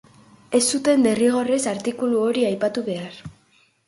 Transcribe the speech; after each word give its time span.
Ez 0.59 0.61
zuten 0.77 1.03
derrigorrez 1.07 1.59
artikulu 1.71 2.23
hori 2.29 2.47
aipatu 2.53 2.85
behar. 2.89 3.21